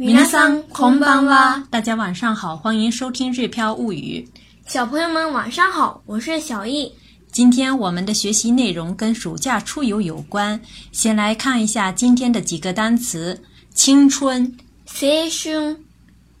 [0.00, 1.66] 米こ桑ば邦は。
[1.72, 4.24] 大家晚上好，欢迎收听《日飘物语》。
[4.70, 6.92] 小朋友们晚上好，我是小易。
[7.32, 10.60] 今天我们的学习内容跟暑假出游有关，
[10.92, 13.42] 先来看一下今天的几个单词：
[13.74, 14.56] 青春、
[14.86, 15.84] 青春、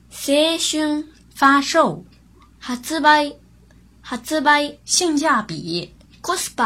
[0.08, 1.02] 青春；
[1.34, 2.04] 发售、
[2.60, 3.32] 发卖、
[4.04, 6.64] 发卖；性价比、c o s p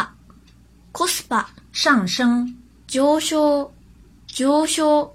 [0.93, 1.25] c o s
[1.73, 2.55] 上升、
[2.95, 3.71] 上升、
[4.29, 5.11] 上升。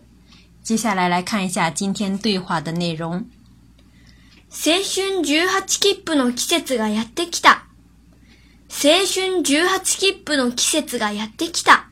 [0.67, 3.29] 接下来来看一下今天对话的内容。
[4.49, 7.67] 青春十八切符の季節がやってきた。
[8.69, 11.87] 青春十八切符の季節がやってきた。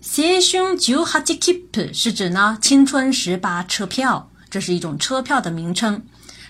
[0.00, 6.00] 青春十八切符是指呢青春十八车票，这是一种车票的名称。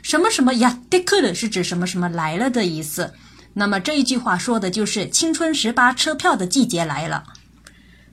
[0.03, 3.15] 什么什么やってくる是指什么什么来了的意思。
[3.55, 7.25] 那么这一句话说的就是青春十八车票的季节来了。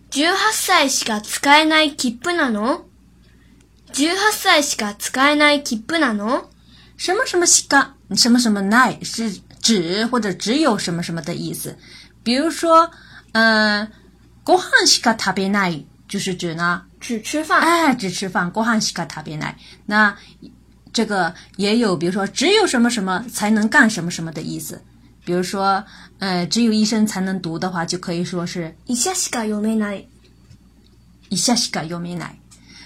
[0.10, 2.86] 十八歳しか使えない切符なの？
[3.92, 6.48] 十八歳しか使えない切符なの？
[6.98, 11.76] 什么什么しか什么什么奈是指或者只有什么什么的意思。
[12.24, 12.90] 比如说，
[13.34, 13.88] 嗯，
[14.46, 16.84] ご飯しか食べない就是指呢？
[17.00, 17.62] 只吃饭。
[17.62, 18.52] 哎，只吃饭。
[18.52, 19.56] ご飯しか食べない。
[19.88, 20.16] 那
[20.94, 24.80] 这个也有，比如说只有什么什么才能干什么什么的意思。
[25.26, 25.84] 比如说，
[26.20, 30.06] 呃，只有医生才能读的话，就可以说是一下しか読めない。
[31.30, 32.40] 医者しか読めない。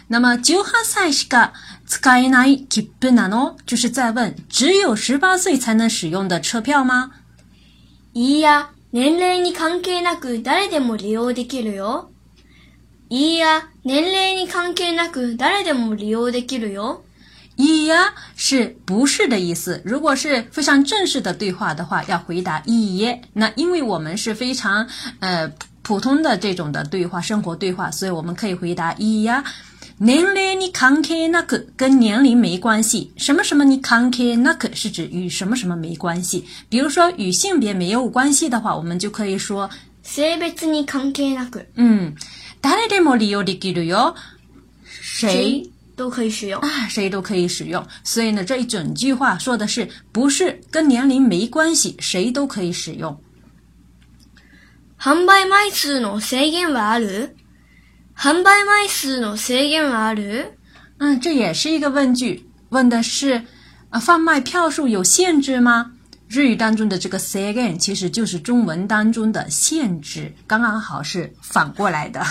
[0.08, 1.54] 那么，九歳しか
[1.88, 3.56] つかえない切符なの？
[3.66, 7.12] 就是在问只有十八岁才能使用的车票吗？
[8.14, 12.10] いいや、年齢に関係なく誰でも利用できるよ。
[13.10, 17.04] いいや、年齢に関係なく誰でも利用できるよ。
[17.56, 19.82] いいや，是不是的意思？
[19.86, 24.86] 如果是非常正式的对话的话，要回答いい那因为我们是非常
[25.22, 25.50] 呃
[25.84, 29.44] 普通的这种的对话，生活对话，所以我们可以回答いいや。
[30.06, 36.44] 年龄你看开那个跟年龄没关系，什么什么你看开那个是指与什么什么没关系。
[36.68, 39.70] 比如说与性别没有关系的话，我们就可以说
[40.04, 41.66] 性别你看开那个。
[41.76, 42.14] 嗯，
[42.60, 44.14] 带来这么理由的理由，
[44.84, 47.82] 谁都可以使用啊，谁都可以使用。
[48.04, 53.18] 所以呢，这一整句话说的是不是跟年龄没关系，谁都可以使用。
[54.98, 57.30] 贩卖枚数の制限はある？
[58.24, 60.56] 販売枚数の制限はある
[61.00, 63.44] 嗯，这也是一个问句，问的是
[63.90, 65.92] 啊，贩卖票数有限制吗？
[66.30, 72.26] 日语当中的这个 “segin” 其实就是中文当中的“限制”，刚刚好是反过来的。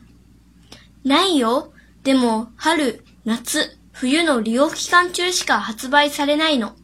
[1.06, 1.70] ないよ。
[2.04, 3.64] でも春、夏、
[3.94, 6.74] 冬の利用期間中しか発売されないの。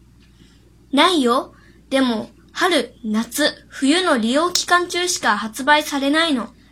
[0.94, 1.52] ないよ。
[1.90, 6.54] でも春、夏、冬の利用期間中しか発売されないの。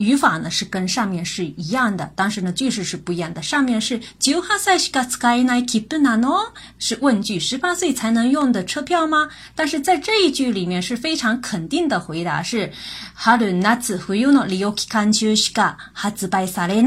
[0.00, 3.42] 语法呢是跟上面是一样的，但是呢句式是不一样的。
[3.42, 9.28] 上面是九号在西卡斯卡伊奈基本难喏，是问句，十八岁才能用的车票吗？
[9.54, 12.72] 但是在这一句里面是非常肯定的回答，是
[13.12, 16.82] 哈鲁纳兹福优诺里奥基坎丘西卡哈兹拜萨雷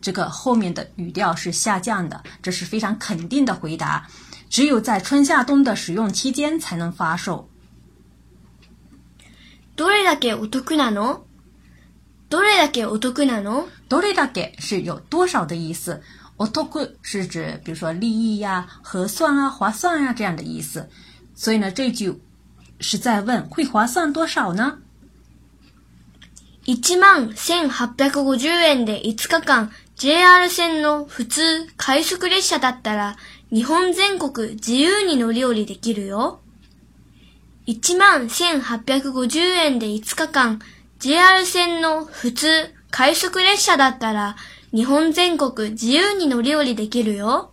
[0.00, 4.08] 这个后面的语调是下降的，这是非常肯定的回答。
[4.48, 7.46] 只有在春夏冬的使用期间才能发售。
[9.76, 11.27] どれだけお得なの？
[12.30, 15.98] どれだけお得なのどれだけ是有多少的意思。
[16.38, 20.86] お得是指比如说利益や、合算啊、划算啊这样的意思。
[21.34, 22.20] 所以呢，这句
[22.80, 24.78] 是在问会划算多少呢
[26.66, 27.34] ？1万1850
[28.60, 33.16] 円で5日間 JR 線の普通快速列車だったら
[33.50, 36.40] 日本全国自由に乗り降りできるよ。
[37.66, 40.58] 1万1850円で5日間
[41.00, 42.50] JR 線の普通、
[42.90, 44.34] 快速列車だったら、
[44.74, 47.52] 日本全国自由に乗り降りできるよ。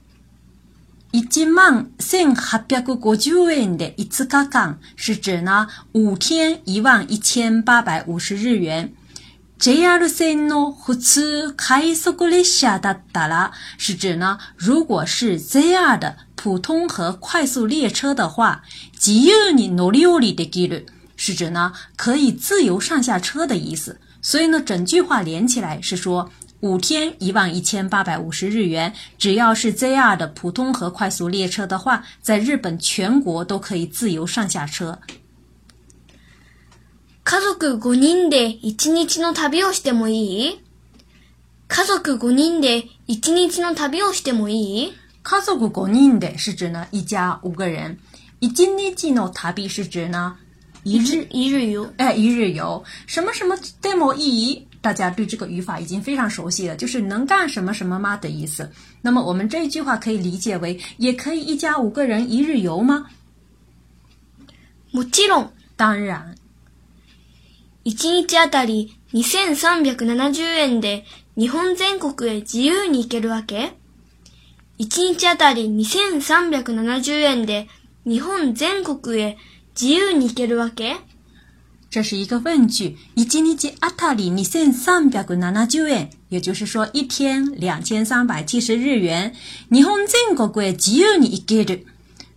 [1.13, 8.95] 1万1850円で5日間是指呢5天11,850日元。
[9.59, 18.63] JR 線の普通快速列車だったら是指呢如果是 JR 的普通和快速列車的话
[18.97, 20.87] 自由に乗り降りできる。
[21.27, 23.99] 是指呢，可以自由上下车的意思。
[24.21, 34.99] 所以呢，整句话连起来是说，五天一万一千八百五十日元，只要是 z r 的普通和快速列车的话，在日本全国都可以自由上下车。
[37.25, 37.55] 家族
[37.89, 40.57] 五人で一日の旅をしてもいい？
[41.67, 44.53] 家族五人で一日の旅をしてもい
[44.91, 44.91] い？
[45.23, 47.97] 家族五人で是指呢，一家五个人。
[48.41, 50.35] 一日の旅是指呢？
[50.85, 54.67] 一日一日游，哎，一日游，什么什么 demo 意义？
[54.81, 58.71] 大家对这个语法已经非常熟悉了，就是能干什么什么吗的意思。
[59.01, 63.07] 那么我们这一句话可以理解为，也可以一家五个人一日游吗？
[64.91, 66.35] 母鸡龙，当然。
[67.83, 71.03] 一日あたり二千三百七十円で
[71.35, 73.71] 日本全国へ自由に行けるわけ。
[74.77, 77.67] 一日あたり二千三百七十円で
[78.03, 79.35] 日本全国へ。
[79.75, 80.95] 自由能去的，瓦给？
[81.89, 82.97] 这是一个问句。
[83.15, 89.35] 一日之阿塔里二千三百古纳纳九元，也就是说一天两千三百七十日元。
[89.67, 91.77] 你从整个国自由你去的，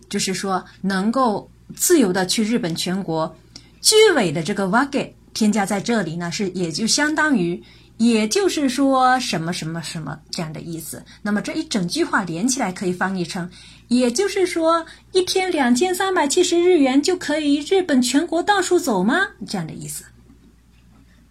[0.09, 3.33] 就是说能够自由的去日本全国。
[3.81, 7.63] 句尾的这个瓦给添加在这里呢，是也就相当于。
[7.99, 11.03] 也就是说，什么什么什么这样的意思。
[11.21, 13.49] 那么这一整句话连起来可以翻译成：
[13.89, 19.27] 也就是说，一天两千三百七十日元就可以日本全国到处走吗？
[19.45, 20.05] 这样的意思。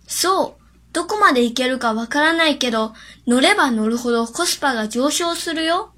[0.07, 0.57] So，
[0.93, 2.93] どこまで行けるかわからないけど、
[3.27, 5.89] 乗れば乗るほどコスパが上昇するよ。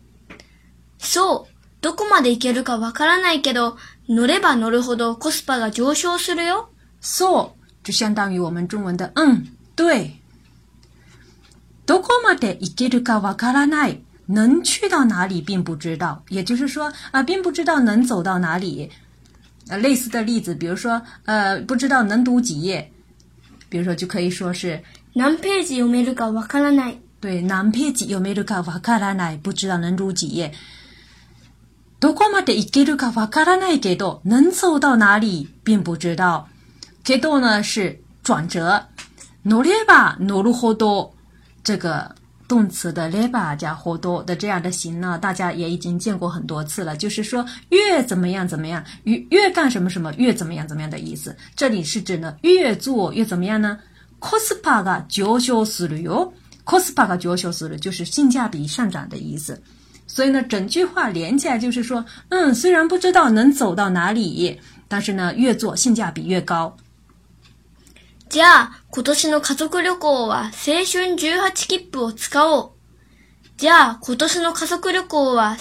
[1.82, 3.76] どこまで行けるかわからないけど、
[4.08, 6.68] 乗れば乗るほどコスパが上昇するよ。
[7.00, 9.44] So 就相当于我们中文的嗯，
[9.74, 10.19] 对。
[11.98, 13.98] 多まで行一るか卡瓦卡拉奈，
[14.28, 18.90] 能去到哪里并不知道，也就是说啊，并不知道能走到哪里。
[19.80, 22.90] 类似的例子，比如说呃，不知道能读几页，
[23.68, 24.80] 比如说就可以说是，
[25.14, 26.98] 难ページ読めるかわからない。
[27.20, 30.52] 对，难ページ読めるかわからない，不知道能读几页。
[32.00, 36.48] 多过嘛的，一给的卡瓦卡拉奈给多，能走到哪里并不知道。
[37.04, 38.86] 给多呢是转折，
[39.42, 41.12] 努力吧，努力好多。
[41.70, 42.12] 这个
[42.48, 46.96] 动词的 leba 加 huo 多的这样的形呢，大家也已经见过很多次了。
[46.96, 51.36] 就是说，越怎么样怎么样，越越干什么什么，越怎么样怎么样的意思。
[51.54, 53.78] 这里是指呢，越做越怎么样呢
[54.18, 55.52] ？cospa ga jiu x
[55.84, 56.34] i o
[56.68, 59.62] c o s p a a jiu 就是性价比上涨的意思。
[60.08, 64.58] 所以呢，整句话连起来就是说，嗯，虽然不知道能走到哪里，
[64.88, 66.76] 但是呢，越做性价比越高。
[68.30, 72.76] じゃあ、今年の家族旅行は青春18切符を使おう。
[73.56, 75.58] じゃあ、今年の家族旅行は青春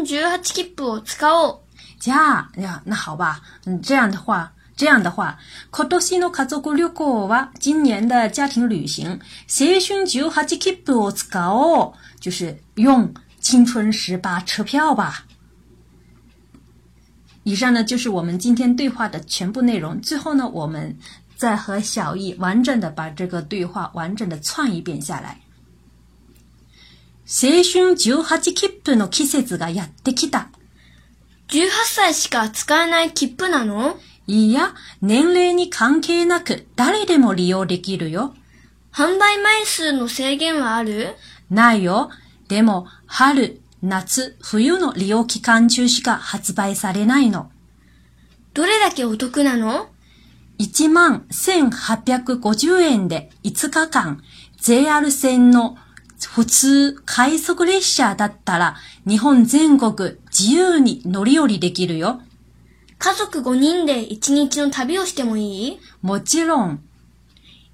[0.00, 1.58] 18切符を使おう。
[2.00, 3.42] じゃあ、いや、那好吧。
[3.68, 5.36] ん、、这样的话，这样的话，
[5.70, 13.12] 今年の家族旅行は今年的家庭旅行，青春18切符を使おう，就是用
[13.42, 15.26] 青春十八车票吧。
[17.44, 20.00] 以上呢就是我们今天对话的全部内容。
[20.00, 20.96] 最后呢，我们
[21.36, 25.42] 再和小易完整的把这个对话完整的串一遍下来。
[27.26, 30.48] 青春18切符の季節がやってきた。
[31.48, 38.34] 18歳しか使えない切符なのいや、年齢に関係なく誰でも利用できるよ。
[38.92, 41.14] 販売枚数の制限はある
[41.50, 42.10] ないよ。
[42.48, 47.50] でも、春、夏、冬の利用期間中しか発売されないの。
[48.54, 49.88] どれだけお得なの
[50.58, 54.22] 1万1850円で5日間
[54.60, 55.76] JR 線の
[56.34, 58.76] 普通快速列車だったら
[59.06, 62.20] 日本全国自由に乗り降りできるよ。
[62.98, 66.80] 家族5人で1日の旅をしてもいいもちろん。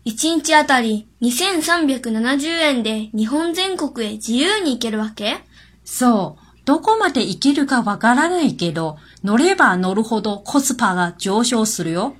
[0.05, 5.37] 1日あたり2370円で日本全国へ自由に行けるわけ
[5.85, 6.43] そう。
[6.65, 12.15] どこまで行けるかわからないけど、乗れば乗るほどコスパが上昇するよ。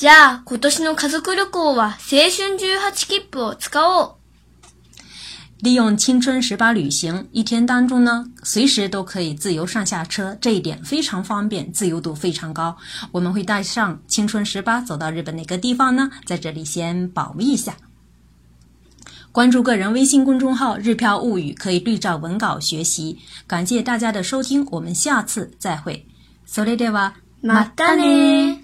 [0.00, 4.16] じゃあ今年の家族旅行は青春十八切符を使おう。
[5.62, 12.74] 利用青春十八旅行，一天当中呢，随时都可以自由上下车，这一点非常方便，自由度非常高。
[13.12, 16.10] 我们会带上青春十八，走到日本哪个地方呢？
[16.24, 17.74] 在这里先保密一下。
[19.32, 23.18] 关注个人微信公众号“日票物语”，可以对照文稿学习。
[23.46, 26.06] 感谢大家的收听，我们下次再会。
[26.48, 28.59] Soredewa，马达呢？